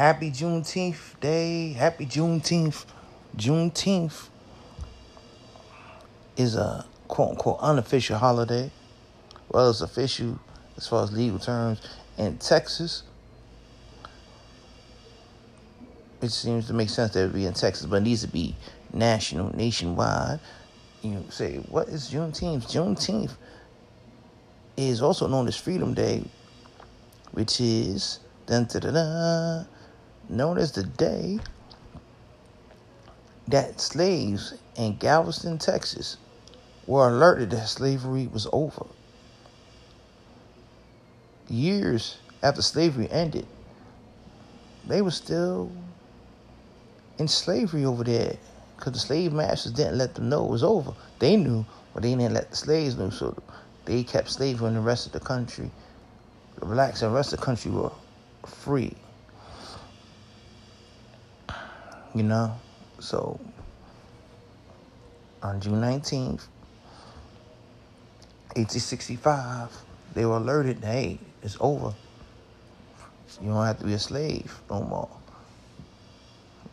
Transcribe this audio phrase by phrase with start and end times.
[0.00, 1.74] Happy Juneteenth Day.
[1.74, 2.86] Happy Juneteenth.
[3.36, 4.30] Juneteenth
[6.38, 8.70] is a quote unquote unofficial holiday.
[9.50, 10.40] Well, it's official
[10.78, 11.82] as far as legal terms
[12.16, 13.02] in Texas.
[16.22, 18.28] It seems to make sense that it would be in Texas, but it needs to
[18.28, 18.56] be
[18.94, 20.40] national, nationwide.
[21.02, 22.72] You say, what is Juneteenth?
[22.72, 23.32] Juneteenth
[24.78, 26.24] is also known as Freedom Day,
[27.32, 29.64] which is dun, da, da, da,
[30.30, 31.38] known as the day
[33.48, 36.16] that slaves in Galveston, Texas,
[36.86, 38.86] were alerted that slavery was over.
[41.48, 43.46] Years after slavery ended,
[44.86, 45.70] they were still
[47.18, 48.36] in slavery over there
[48.76, 50.94] because the slave masters didn't let them know it was over.
[51.18, 53.10] They knew, but they didn't let the slaves know.
[53.10, 53.36] So
[53.84, 55.70] they kept slavery in the rest of the country.
[56.58, 57.92] The blacks in the rest of the country were
[58.46, 58.94] free.
[62.14, 62.58] You know?
[62.98, 63.40] So
[65.42, 66.46] on June 19th,
[68.56, 69.70] 1865,
[70.14, 71.94] they were alerted, hey, it's over.
[73.40, 75.08] You don't have to be a slave no more.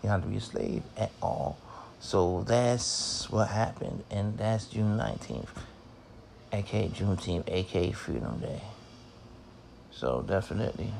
[0.01, 1.57] You don't have to be a slave at all.
[1.99, 5.47] So that's what happened, and that's June 19th,
[6.51, 8.61] aka Juneteenth, aka Freedom Day.
[9.91, 10.91] So definitely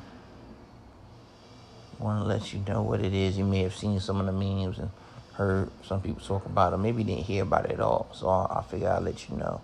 [2.00, 3.38] want to let you know what it is.
[3.38, 4.90] You may have seen some of the memes and
[5.34, 6.78] heard some people talk about it.
[6.78, 8.08] Maybe you didn't hear about it at all.
[8.14, 9.62] So I, I figure I'll let you know.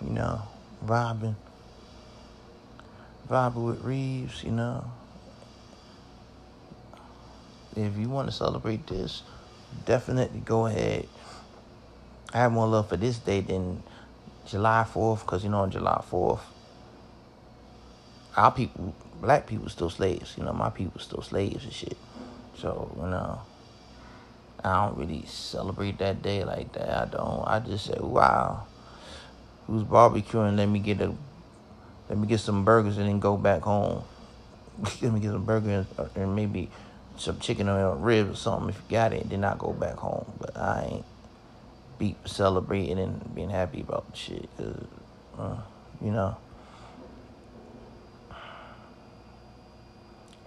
[0.00, 0.42] You know,
[0.82, 1.36] Robin,
[3.28, 4.90] vibing with Reeves, you know.
[7.76, 9.22] If you want to celebrate this,
[9.86, 11.08] definitely go ahead.
[12.34, 13.82] I have more love for this day than
[14.46, 16.40] July 4th, because, you know, on July 4th,
[18.36, 20.34] our people, black people, still slaves.
[20.36, 21.96] You know, my people still slaves and shit.
[22.58, 23.40] So, you know,
[24.62, 26.90] I don't really celebrate that day like that.
[26.90, 27.44] I don't.
[27.46, 28.66] I just say, wow,
[29.66, 30.56] who's barbecuing?
[30.56, 31.14] Let me get a,
[32.10, 34.04] let me get some burgers and then go back home.
[35.02, 36.68] let me get some burgers and maybe
[37.16, 39.30] some chicken or ribs or something if you got it.
[39.30, 40.30] Then I go back home.
[40.38, 41.04] But I ain't
[41.98, 44.48] be celebrating and being happy about shit.
[44.58, 44.84] Cause,
[45.38, 45.56] uh,
[46.02, 46.36] you know.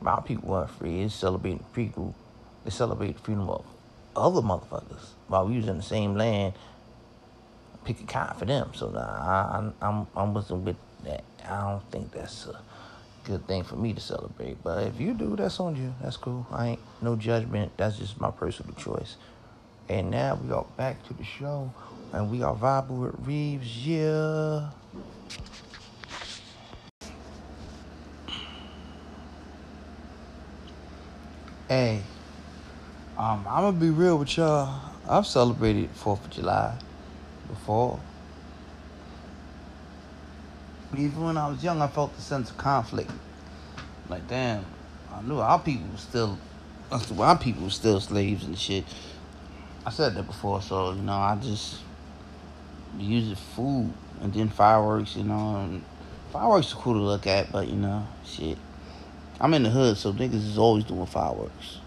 [0.01, 1.01] My people weren't free.
[1.01, 2.15] It's celebrating people.
[2.63, 3.65] They celebrate the freedom of
[4.15, 6.53] other motherfuckers while we was in the same land.
[7.83, 8.71] Pick a cotton for them.
[8.73, 11.23] So nah, I, I'm I'm with them with that.
[11.47, 12.59] I don't think that's a
[13.25, 14.63] good thing for me to celebrate.
[14.63, 15.93] But if you do, that's on you.
[16.01, 16.47] That's cool.
[16.51, 17.71] I ain't no judgment.
[17.77, 19.17] That's just my personal choice.
[19.87, 21.71] And now we are back to the show,
[22.11, 23.85] and we are vibing with Reeves.
[23.85, 24.69] Yeah.
[31.67, 32.03] Hey,
[33.17, 34.81] um, I'm gonna be real with y'all.
[35.09, 36.77] I've celebrated Fourth of July
[37.47, 37.99] before.
[40.95, 43.09] Even when I was young, I felt a sense of conflict.
[44.09, 44.63] Like, damn,
[45.11, 46.37] I knew our people were still,
[46.91, 48.85] our people were still slaves and shit.
[49.87, 51.79] I said that before, so you know, I just
[52.99, 55.55] use it food and then fireworks, you know.
[55.55, 55.83] And
[56.31, 58.59] fireworks are cool to look at, but you know, shit.
[59.39, 61.79] I'm in the hood, so niggas is always doing fireworks.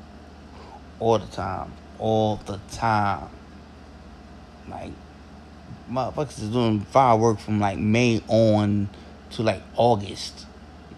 [1.00, 1.72] All the time.
[1.98, 3.28] All the time.
[4.68, 4.92] Like,
[5.90, 8.90] motherfuckers is doing fireworks from like May on
[9.30, 10.46] to like August.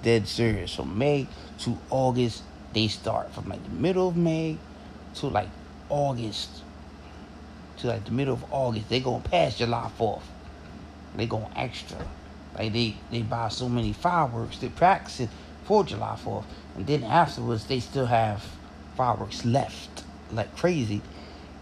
[0.03, 0.75] Dead serious.
[0.75, 1.28] From May
[1.60, 3.33] to August, they start.
[3.33, 4.59] From like the middle of May
[5.16, 5.49] to like
[5.89, 6.50] August.
[7.78, 8.89] To like the middle of August.
[8.89, 10.22] They going past July 4th.
[11.15, 11.99] They going extra.
[12.59, 14.59] Like they, they buy so many fireworks.
[14.59, 15.28] They practice it
[15.65, 16.44] for July 4th.
[16.76, 18.44] And then afterwards, they still have
[18.97, 21.00] fireworks left like crazy.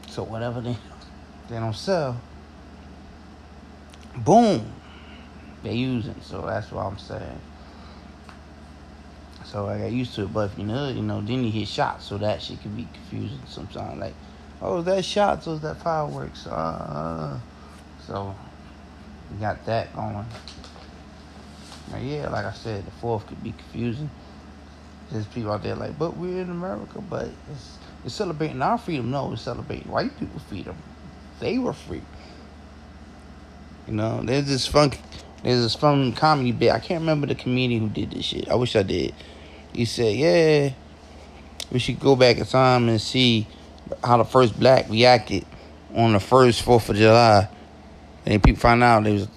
[0.08, 0.76] So whatever they,
[1.48, 2.20] they don't sell,
[4.16, 4.72] boom,
[5.62, 6.20] they using.
[6.22, 7.40] So that's what I'm saying.
[9.44, 12.04] So I got used to it, but you know, you know, then you hit shots,
[12.04, 13.98] so that shit can be confusing sometimes.
[13.98, 14.14] Like,
[14.60, 16.46] oh, is that shots or is that fireworks?
[16.46, 17.40] Uh,
[18.06, 18.34] so
[19.32, 20.26] you got that going.
[21.90, 24.10] Now, yeah, like I said, the fourth could be confusing.
[25.10, 29.10] There's people out there like, but we're in America, but it's, it's celebrating our freedom.
[29.10, 30.76] No, it's celebrating white people's freedom.
[31.40, 32.02] They were free.
[33.86, 34.92] You know, there's this fun,
[35.42, 36.72] there's this fun comedy bit.
[36.72, 38.48] I can't remember the comedian who did this shit.
[38.50, 39.14] I wish I did.
[39.72, 40.72] He said, yeah,
[41.70, 43.46] we should go back in time and see
[44.04, 45.46] how the first black reacted
[45.94, 47.48] on the first 4th of July.
[48.26, 49.28] And people find out there was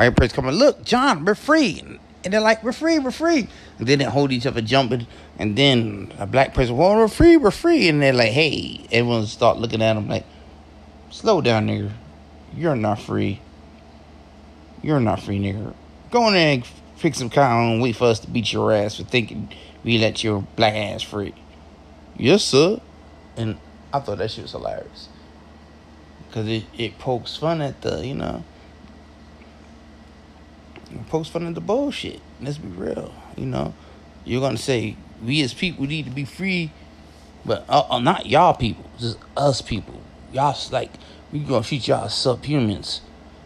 [0.00, 1.82] white person coming, look, John, we're free.
[2.24, 3.48] And they're like, we're free, we're free.
[3.78, 5.06] And then they hold each other jumping.
[5.38, 7.88] And then a black person, well, we're free, we're free.
[7.88, 10.24] And they're like, hey, everyone start looking at them like,
[11.10, 11.92] slow down, nigga.
[12.54, 13.40] You're not free.
[14.82, 15.74] You're not free, nigga.
[16.10, 16.66] Go in there and
[16.96, 19.50] fix some car and wait for us to beat your ass for thinking
[19.84, 21.34] we let your black ass free.
[22.16, 22.80] Yes, sir.
[23.36, 23.58] And
[23.92, 25.08] I thought that shit was hilarious.
[26.26, 28.44] Because it, it pokes fun at the, you know,
[31.08, 32.20] pokes fun the bullshit.
[32.40, 33.14] Let's be real.
[33.36, 33.74] You know,
[34.24, 36.72] you're to say, we as people need to be free,
[37.44, 40.00] but uh, uh, not y'all people, just us people.
[40.32, 40.90] Y'all, like,
[41.32, 43.00] we to treat y'all subhumans.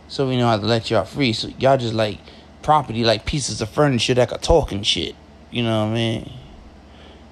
[0.09, 1.33] So we know how to let y'all free.
[1.33, 2.19] So y'all just like
[2.63, 5.15] property, like pieces of furniture that could talk and shit.
[5.51, 6.33] You know what I mean?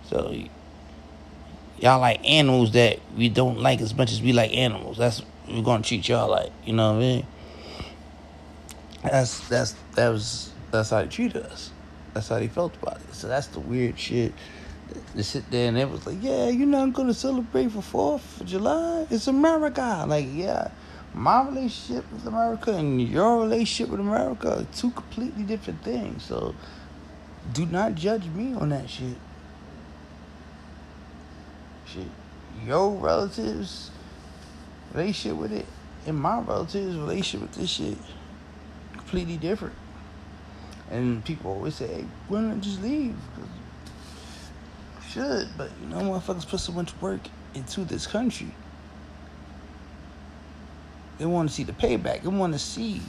[0.09, 0.35] So
[1.79, 4.99] y'all like animals that we don't like as much as we like animals.
[4.99, 6.51] That's we're gonna treat y'all like.
[6.65, 7.27] You know what I mean?
[9.03, 11.71] That's that's that was that's how he treated us.
[12.15, 13.15] That's how he felt about it.
[13.15, 14.33] So that's the weird shit.
[15.17, 18.47] To sit there and it was like, yeah, you're not gonna celebrate for Fourth of
[18.47, 19.07] July.
[19.11, 20.05] It's America.
[20.07, 20.71] Like, yeah,
[21.15, 26.25] my relationship with America and your relationship with America are two completely different things.
[26.25, 26.55] So
[27.53, 29.17] do not judge me on that shit.
[31.87, 32.09] Shit.
[32.67, 33.91] Your relatives
[34.93, 35.67] relationship with it
[36.07, 37.99] and my relatives relationship with this shit
[39.13, 39.75] completely different.
[40.91, 43.15] And people always say, hey, why I just leave?
[45.11, 47.21] Should, but you know, motherfuckers put so much work
[47.55, 48.55] into this country.
[51.19, 52.23] They want to see the payback.
[52.23, 53.03] They want to see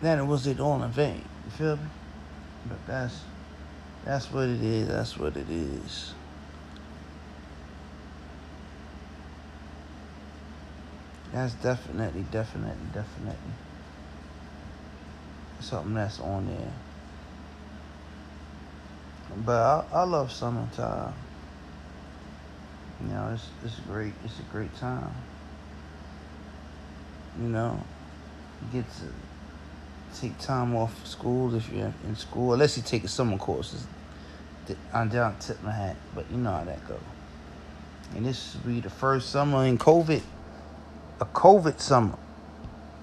[0.00, 1.24] that it was it all in vain.
[1.44, 1.82] You feel me?
[2.66, 3.20] But that's
[4.04, 4.88] that's what it is.
[4.88, 6.14] That's what it is.
[11.32, 13.38] That's definitely, definitely, definitely
[15.60, 16.72] something that's on there.
[19.46, 21.14] But I, I love summertime.
[23.00, 24.12] You know, it's it's great.
[24.24, 25.12] It's a great time.
[27.40, 27.82] You know,
[28.60, 33.38] you get to take time off school if you're in school, unless you take summer
[33.38, 33.86] courses.
[34.92, 36.98] I'm down tip my hat, but you know how that go.
[38.14, 40.22] And this will be the first summer in COVID,
[41.22, 42.18] a COVID summer.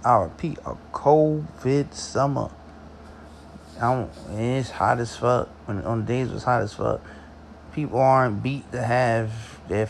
[0.04, 2.52] I repeat, a COVID summer.
[3.78, 5.48] I don't, it's hot as fuck.
[5.66, 7.02] When on days was hot as fuck
[7.74, 9.32] people aren't beat to have
[9.68, 9.90] their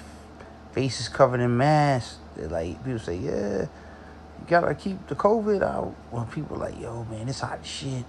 [0.71, 2.17] faces covered in masks.
[2.35, 5.95] They're like people say, yeah, you gotta keep the COVID out.
[6.11, 8.05] Well, people like, yo, man, it's hot as shit.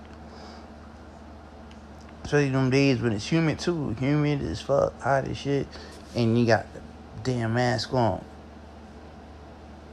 [2.24, 5.66] Especially them days when it's humid too, humid as fuck, hot as shit,
[6.14, 6.80] and you got the
[7.22, 8.22] damn mask on.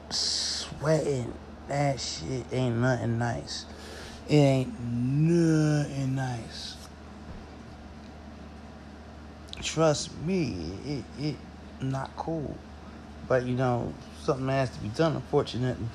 [0.09, 1.33] Sweating,
[1.67, 3.65] that shit ain't nothing nice.
[4.27, 6.77] It ain't nothing nice
[9.67, 11.35] trust me, it it
[11.81, 12.55] not cool.
[13.27, 15.87] But you know, something has to be done, unfortunately.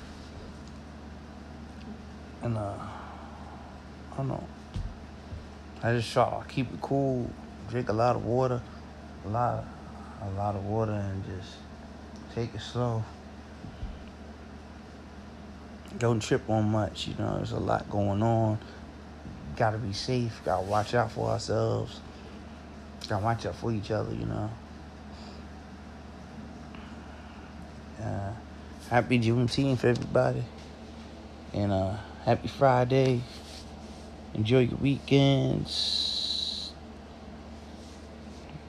[2.41, 2.75] And uh,
[4.11, 4.47] I don't know.
[5.81, 7.29] I just try to keep it cool,
[7.69, 8.61] drink a lot of water,
[9.25, 9.65] a lot,
[10.21, 11.55] a lot of water, and just
[12.33, 13.03] take it slow.
[15.99, 17.37] Don't trip on much, you know.
[17.37, 18.57] There's a lot going on.
[19.55, 20.41] Gotta be safe.
[20.43, 21.99] Gotta watch out for ourselves.
[23.07, 24.49] Gotta watch out for each other, you know.
[28.01, 28.31] Uh,
[28.89, 30.43] happy Juneteenth everybody.
[31.53, 31.95] And uh,
[32.25, 33.21] happy Friday.
[34.33, 36.71] Enjoy your weekends.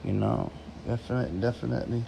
[0.03, 0.51] You know,
[0.85, 2.03] definitely, definitely.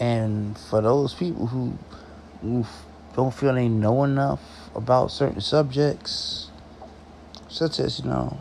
[0.00, 1.76] And for those people who,
[2.40, 2.64] who
[3.14, 4.40] don't feel they know enough
[4.74, 6.50] about certain subjects,
[7.48, 8.38] such as, you know,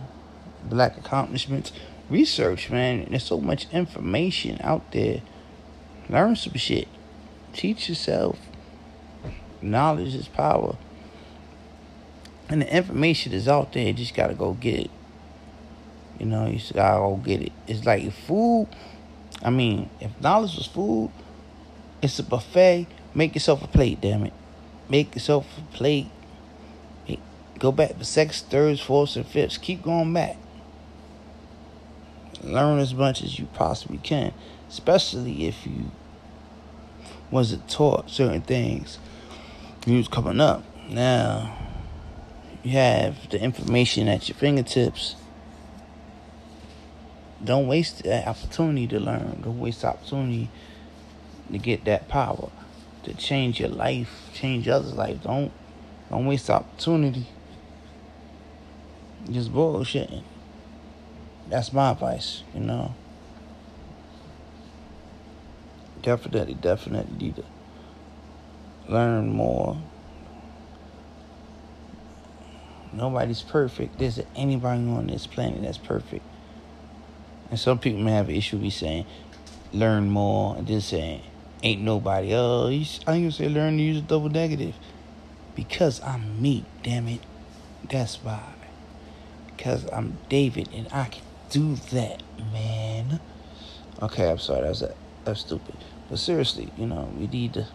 [0.63, 1.71] black accomplishments.
[2.09, 3.07] Research, man.
[3.09, 5.21] There's so much information out there.
[6.09, 6.87] Learn some shit.
[7.53, 8.37] Teach yourself.
[9.61, 10.77] Knowledge is power.
[12.49, 13.87] And the information is out there.
[13.87, 14.91] You just gotta go get it.
[16.19, 17.51] You know, you just gotta go get it.
[17.67, 18.69] It's like food,
[19.43, 21.11] I mean, if knowledge was food,
[22.11, 22.87] it's a buffet.
[23.13, 24.33] Make yourself a plate, damn it.
[24.89, 26.07] Make yourself a plate
[27.59, 29.57] Go back to second, thirds, fourths, and fifths.
[29.57, 30.37] Keep going back.
[32.43, 34.31] Learn as much as you possibly can,
[34.69, 35.91] especially if you
[37.31, 38.99] wasn't taught certain things
[39.83, 40.63] when you was coming up.
[40.87, 41.57] Now
[42.63, 45.15] you have the information at your fingertips.
[47.43, 49.41] Don't waste that opportunity to learn.
[49.43, 50.49] Don't waste opportunity
[51.51, 52.49] to get that power
[53.03, 55.23] to change your life, change others' life.
[55.23, 55.51] Don't
[56.09, 57.25] don't waste opportunity.
[59.29, 60.23] Just bullshitting.
[61.49, 62.95] That's my advice, you know.
[66.01, 67.43] Definitely, definitely need to
[68.87, 69.77] learn more.
[72.93, 73.99] Nobody's perfect.
[73.99, 76.25] There's anybody on this planet that's perfect.
[77.49, 79.05] And some people may have an issue with saying,
[79.71, 81.21] learn more, and just saying,
[81.63, 82.33] ain't nobody.
[82.33, 84.75] Oh, I ain't gonna say learn to use a double negative.
[85.55, 87.21] Because I'm me, damn it.
[87.89, 88.53] That's why.
[89.55, 92.21] Because I'm David and I can do that,
[92.51, 93.19] man.
[94.01, 94.83] Okay, I'm sorry, that's
[95.23, 95.75] that's stupid.
[96.09, 97.67] But seriously, you know, we need to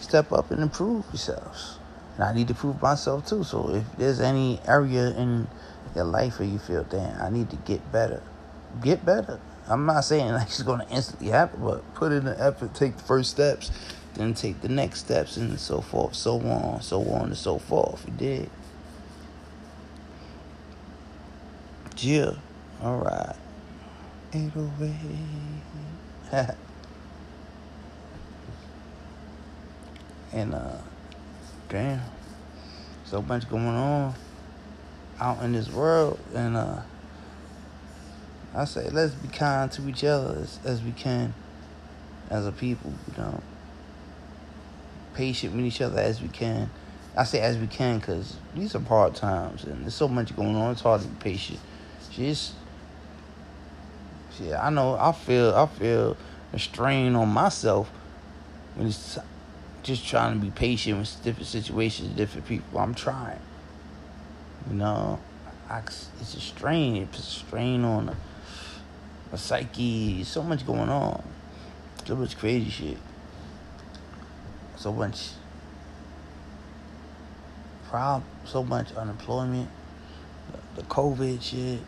[0.00, 1.78] step up and improve yourselves.
[2.16, 3.44] And I need to prove myself too.
[3.44, 5.46] So if there's any area in
[5.94, 8.22] your life where you feel, damn, I need to get better,
[8.82, 9.40] get better.
[9.70, 13.04] I'm not saying like it's gonna instantly happen, but put in the effort, take the
[13.04, 13.70] first steps,
[14.14, 18.04] then take the next steps, and so forth, so on, so on, and so forth.
[18.06, 18.50] You did.
[21.98, 22.32] Yeah.
[22.82, 23.36] All right.
[24.32, 25.10] 808.
[30.32, 30.78] and uh,
[31.68, 32.00] damn,
[33.04, 34.14] so much going on
[35.20, 36.80] out in this world, and uh,
[38.54, 41.34] I say let's be kind to each other as, as we can,
[42.28, 43.42] as a people, you know,
[45.14, 46.70] patient with each other as we can.
[47.16, 50.56] I say as we can because these are hard times, and there's so much going
[50.56, 50.72] on.
[50.72, 51.60] It's hard to be patient.
[52.10, 52.54] Just,
[54.40, 54.94] yeah, I know.
[54.94, 56.16] I feel, I feel
[56.52, 57.90] a strain on myself
[58.74, 59.18] when it's
[59.82, 62.78] just trying to be patient with different situations, different people.
[62.78, 63.40] I'm trying.
[64.68, 65.20] You know,
[65.68, 66.96] I, it's a strain.
[66.96, 68.16] It's a strain on the,
[69.30, 70.24] the psyche.
[70.24, 71.22] So much going on.
[72.06, 72.98] So much crazy shit.
[74.76, 75.30] So much
[77.88, 78.24] problem.
[78.44, 79.68] So much unemployment.
[80.74, 81.80] The, the COVID shit.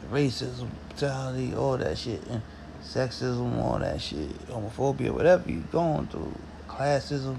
[0.00, 2.26] The racism, brutality, all that shit.
[2.28, 2.42] And
[2.82, 4.30] sexism, all that shit.
[4.48, 6.34] Homophobia, whatever you're going through
[6.68, 7.36] classism,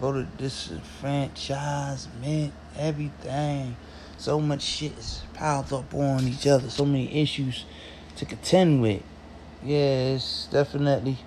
[0.00, 3.76] to disenfranchisement, everything.
[4.16, 6.70] So much shit is piled up on each other.
[6.70, 7.64] So many issues
[8.18, 9.02] to contend with.
[9.64, 11.18] Yes, definitely.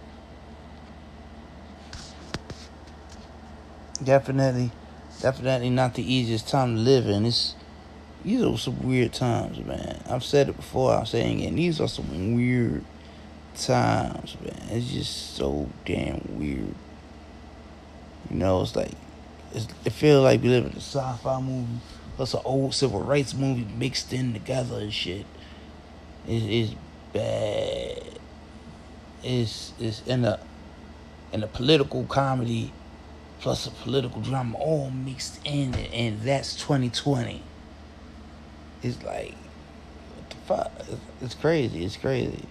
[4.04, 4.72] Definitely,
[5.22, 7.26] definitely not the easiest time to live in.
[7.26, 7.56] It's
[8.24, 10.02] these are some weird times, man.
[10.10, 10.94] I've said it before.
[10.94, 11.56] I'm saying it.
[11.56, 12.84] These are some weird
[13.56, 14.70] times, man.
[14.70, 16.76] It's just so damn weird.
[18.30, 18.92] You know, it's like
[19.54, 21.80] it's, it feels like we live in a sci-fi movie
[22.16, 25.26] plus an old civil rights movie mixed in together and shit.
[26.28, 26.76] It is
[27.14, 28.20] bad.
[29.24, 30.40] It's it's in a
[31.32, 32.72] in a political comedy
[33.40, 37.42] plus a political drama all mixed in, and that's 2020.
[38.84, 39.36] It's like
[40.16, 40.72] what the fuck?
[41.22, 41.84] It's crazy.
[41.84, 42.46] It's crazy.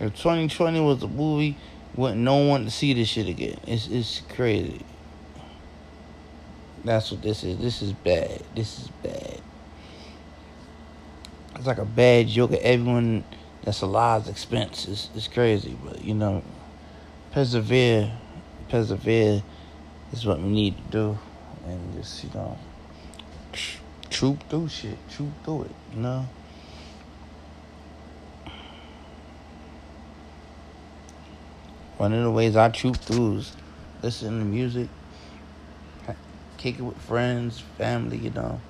[0.00, 1.56] If 2020 was a movie
[1.96, 3.58] wouldn't no one to see this shit again.
[3.66, 4.84] It's it's crazy.
[6.84, 7.58] That's what this is.
[7.58, 8.42] This is bad.
[8.54, 9.40] This is bad.
[11.58, 13.24] It's like a bad joke at everyone
[13.64, 14.86] that's alive's expense.
[14.86, 16.44] It's, it's crazy, but you know,
[17.32, 18.12] persevere,
[18.68, 19.42] persevere
[20.12, 21.18] is what we need to do,
[21.66, 22.56] and just you know,
[24.10, 26.28] troop through shit, troop through it, you know.
[31.96, 33.56] One of the ways I troop through is
[34.00, 34.88] listen to music,
[36.56, 38.60] kick it with friends, family, you know.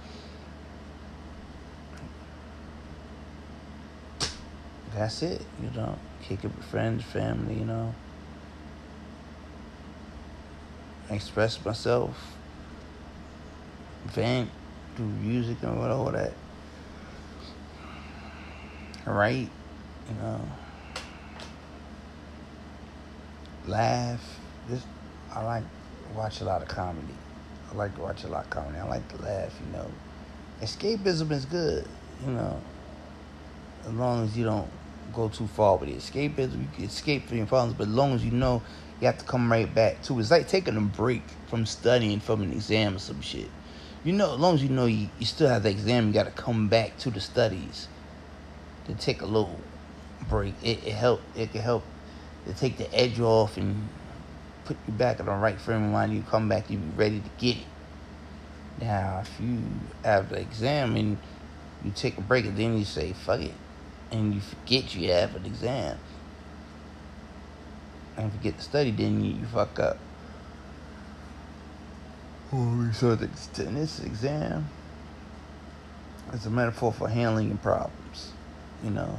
[4.99, 5.99] That's it, you know.
[6.23, 7.95] Kick it with friends, family, you know.
[11.11, 12.37] Express myself,
[14.07, 14.51] vent,
[14.97, 16.33] do music and all that.
[19.07, 19.49] Right,
[20.09, 20.41] you know
[23.69, 24.41] laugh.
[24.69, 24.83] This
[25.33, 25.65] I like
[26.15, 27.15] watch a lot of comedy.
[27.71, 28.79] I like to watch a lot of comedy.
[28.79, 29.91] I like to laugh, you know.
[30.63, 31.87] Escapism is good,
[32.25, 32.61] you know.
[33.85, 34.71] As long as you don't
[35.13, 35.99] go too far with it.
[35.99, 38.63] Escapism, you can escape from your problems, but as long as you know
[39.01, 40.21] you have to come right back to it.
[40.21, 43.49] It's like taking a break from studying from an exam or some shit.
[44.05, 46.25] You know, as long as you know you, you still have the exam, you got
[46.25, 47.89] to come back to the studies
[48.87, 49.59] to take a little
[50.29, 50.55] break.
[50.63, 51.21] It, it help.
[51.37, 51.85] It can help
[52.47, 53.89] to take the edge off and
[54.65, 56.15] put you back in the right frame of mind.
[56.15, 57.67] You come back, you be ready to get it.
[58.81, 59.61] Now, if you
[60.05, 61.19] have the exam and
[61.85, 63.55] you take a break and then you say, fuck it,
[64.11, 65.99] and you forget you have an exam,
[68.17, 69.99] and forget to study, then you, you fuck up.
[72.95, 74.69] So this exam,
[76.33, 78.33] it's a metaphor for handling your problems.
[78.83, 79.19] You know,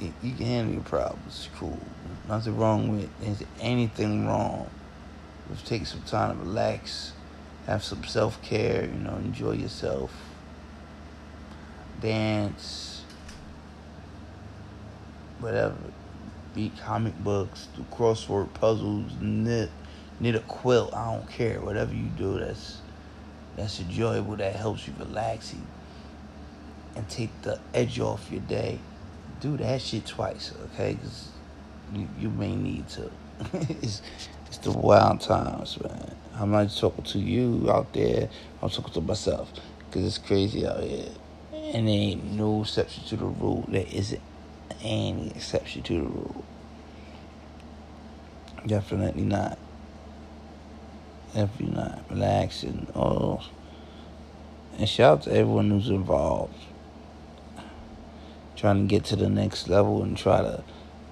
[0.00, 1.50] you, you can handle your problems.
[1.58, 1.78] Cool.
[2.26, 3.10] Nothing wrong with.
[3.22, 4.70] Is anything wrong?
[5.50, 7.12] Just take some time to relax,
[7.66, 8.84] have some self care.
[8.86, 10.10] You know, enjoy yourself.
[12.00, 12.93] Dance,
[15.44, 15.76] whatever.
[16.56, 19.70] Read comic books, do crossword puzzles, knit,
[20.20, 20.94] knit a quilt.
[20.94, 21.60] I don't care.
[21.60, 22.78] Whatever you do, that's
[23.56, 24.36] that's enjoyable.
[24.36, 25.54] That helps you relax
[26.96, 28.78] and take the edge off your day.
[29.40, 30.96] Do that shit twice, okay?
[31.00, 31.28] Cause
[31.94, 33.10] you, you may need to.
[33.52, 34.00] it's,
[34.46, 36.14] it's the wild times, man.
[36.34, 38.28] I'm not talking to you out there.
[38.62, 39.52] I'm talking to myself.
[39.78, 41.08] Because it's crazy out here.
[41.52, 43.64] And there ain't no exception to the rule.
[43.68, 44.20] There isn't
[44.84, 46.44] any exception to the rule.
[48.66, 49.58] Definitely not.
[51.34, 52.04] Definitely not.
[52.10, 52.86] Relaxing.
[52.94, 53.44] Oh.
[54.78, 56.54] And shout out to everyone who's involved.
[58.56, 60.62] Trying to get to the next level and try to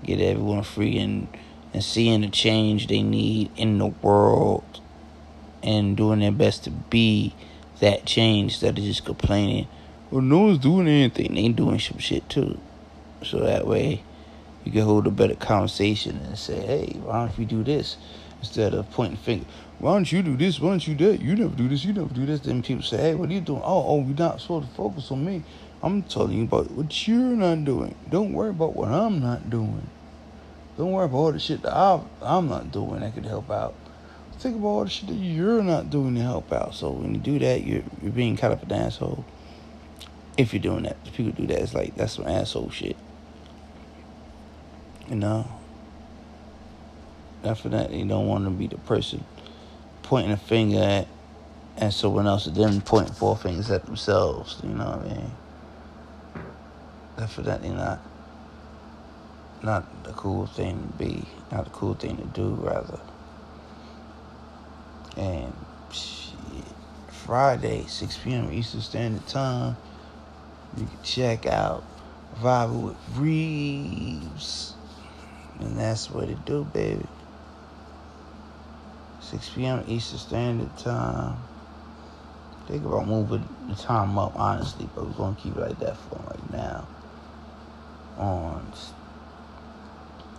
[0.04, 1.28] get everyone free and,
[1.74, 4.80] and seeing the change they need in the world
[5.62, 7.34] and doing their best to be
[7.80, 9.66] that change instead of just complaining,
[10.10, 11.34] well, no one's doing anything.
[11.34, 12.58] They doing some shit too.
[13.24, 14.02] So that way
[14.64, 17.96] you can hold a better conversation and say, hey, why don't you do this?
[18.40, 19.46] Instead of pointing finger,
[19.78, 20.60] why don't you do this?
[20.60, 21.20] Why don't you do that?
[21.20, 21.84] You never do this.
[21.84, 22.40] You never do this.
[22.40, 23.62] Then people say, hey, what are you doing?
[23.64, 25.42] Oh, oh, you're not supposed to focus on me.
[25.82, 27.96] I'm telling you about what you're not doing.
[28.08, 29.88] Don't worry about what I'm not doing.
[30.78, 33.74] Don't worry about all the shit that i am not doing that could help out.
[34.38, 36.74] Think about all the shit that you're not doing to help out.
[36.74, 39.24] So when you do that, you're you're being kind of an asshole.
[40.38, 42.96] If you're doing that, if people do that, it's like that's some asshole shit.
[45.12, 45.46] You know.
[47.42, 49.22] Definitely don't want to be the person
[50.02, 51.06] pointing a finger at
[51.76, 54.58] and someone else and then pointing four fingers at themselves.
[54.62, 55.30] You know what I mean?
[57.18, 58.00] definitely not
[59.62, 62.98] not the cool thing to be, not the cool thing to do, rather.
[65.18, 65.52] And
[65.92, 66.64] shit,
[67.10, 68.50] Friday, 6 p.m.
[68.50, 69.76] Eastern Standard Time,
[70.78, 71.84] you can check out
[72.40, 74.71] Vibing with Reeves.
[75.60, 77.06] And that's what it do, baby.
[79.20, 79.84] 6 p.m.
[79.86, 81.36] Eastern Standard Time.
[82.66, 85.96] Think about moving the time up, honestly, but we're going to keep it like that
[85.96, 86.88] for right now
[88.16, 88.72] on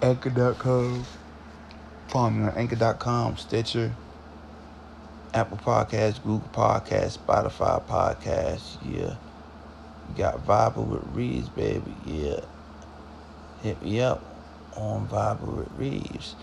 [0.02, 1.06] Anchor.com.
[2.08, 3.96] Follow me on Anchor.com, Stitcher,
[5.34, 8.78] Apple Podcasts, Google Podcasts, Spotify Podcasts.
[8.82, 9.16] Yeah.
[10.10, 11.96] You got Vibing with Reeves, baby.
[12.04, 12.42] Yeah.
[13.62, 14.33] Hit me up
[14.76, 16.36] on Vibrant Reeves.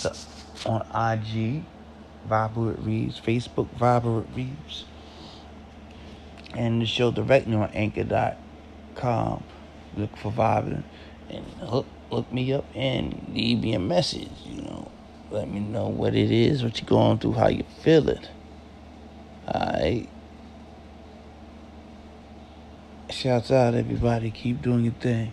[0.00, 0.18] The,
[0.66, 1.64] on IG,
[2.26, 3.20] Vibrant Reeves.
[3.20, 4.84] Facebook, Vibrant Reeves.
[6.54, 9.44] And the show directly on Anchor.com
[9.96, 10.84] look for Vibrant
[11.28, 14.90] and look look me up and leave me a message, you know.
[15.30, 18.22] Let me know what it is, what you're going through, how you feeling.
[19.48, 20.10] Alright.
[23.08, 25.32] Shouts out everybody, keep doing your thing.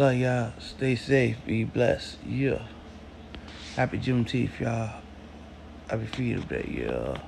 [0.00, 0.52] Love y'all.
[0.58, 1.36] Stay safe.
[1.44, 2.16] Be blessed.
[2.26, 2.62] Yeah.
[3.76, 5.02] Happy Juneteenth, y'all.
[5.90, 7.20] Happy Freedom Day, yeah.